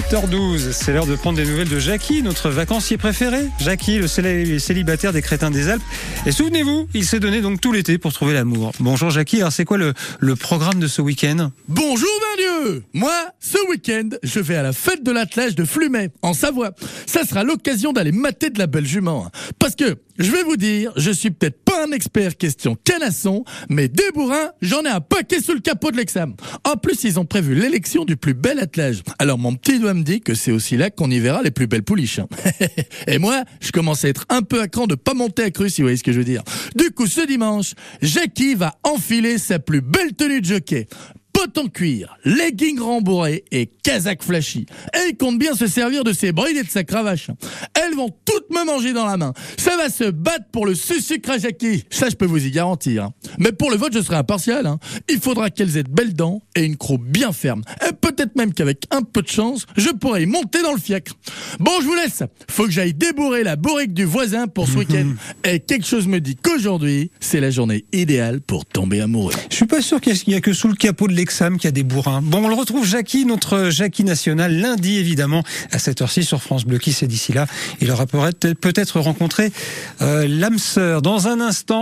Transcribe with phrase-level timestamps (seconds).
[0.00, 3.42] 7h12, c'est l'heure de prendre des nouvelles de Jackie, notre vacancier préféré.
[3.60, 4.06] Jackie, le
[4.58, 5.82] célibataire des crétins des Alpes.
[6.24, 8.72] Et souvenez-vous, il s'est donné donc tout l'été pour trouver l'amour.
[8.80, 9.92] Bonjour Jackie, alors c'est quoi le,
[10.36, 11.50] programme de ce week-end?
[11.68, 12.08] Bonjour
[12.38, 16.70] Dieu Moi, ce week-end, je vais à la fête de l'attelage de Flumet, en Savoie.
[17.06, 19.30] Ça sera l'occasion d'aller mater de la belle jument.
[19.58, 23.88] Parce que, je vais vous dire, je suis peut-être pas un expert question canasson, mais
[23.88, 26.34] des bourrins, j'en ai un paquet sous le capot de l'examen.
[26.64, 29.02] En plus, ils ont prévu l'élection du plus bel attelage.
[29.18, 31.66] Alors mon petit doigt me dit que c'est aussi là qu'on y verra les plus
[31.66, 32.18] belles pouliches.
[32.18, 32.28] hein.
[33.06, 35.70] Et moi, je commence à être un peu à cran de pas monter à cru,
[35.70, 36.42] si vous voyez ce que je veux dire.
[36.74, 40.88] Du coup, ce dimanche, Jackie va enfiler sa plus belle tenue de jockey.
[41.40, 44.66] Pot en cuir, legging rembourré et casaque flashy.
[44.92, 47.30] Elle compte bien se servir de ses brides et de sa cravache.
[47.72, 49.32] Elles vont toutes me manger dans la main.
[49.56, 51.84] Ça va se battre pour le sucre à Jackie.
[51.88, 53.04] Ça, je peux vous y garantir.
[53.04, 53.12] hein.
[53.38, 54.66] Mais pour le vote, je serai impartial.
[54.66, 54.78] hein.
[55.08, 57.62] Il faudra qu'elles aient de belles dents et une croûte bien ferme.
[58.20, 61.14] Peut-être même qu'avec un peu de chance, je pourrai y monter dans le fiacre.
[61.58, 62.22] Bon, je vous laisse.
[62.50, 65.14] Faut que j'aille débourrer la bourrique du voisin pour ce week-end.
[65.44, 69.32] Et quelque chose me dit qu'aujourd'hui, c'est la journée idéale pour tomber amoureux.
[69.48, 71.68] Je suis pas sûr qu'il y a que sous le capot de l'Exam qu'il y
[71.68, 72.20] a des bourrins.
[72.22, 76.66] Bon, on le retrouve Jackie, notre Jackie national, lundi évidemment, à cette heure-ci sur France
[76.66, 76.78] Bleu.
[76.78, 77.46] Qui c'est d'ici là
[77.80, 79.50] Il aura peut-être peut-être rencontré
[80.02, 81.00] euh, l'âme sœur.
[81.00, 81.78] Dans un instant.